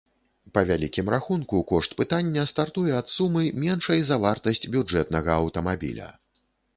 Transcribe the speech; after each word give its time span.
Па 0.53 0.61
вялікім 0.69 1.09
рахунку, 1.15 1.59
кошт 1.71 1.91
пытання 1.99 2.45
стартуе 2.51 2.95
ад 3.01 3.11
сумы, 3.17 3.43
меншай 3.65 4.01
за 4.07 4.17
вартасць 4.23 4.65
бюджэтнага 4.77 5.31
аўтамабіля. 5.43 6.09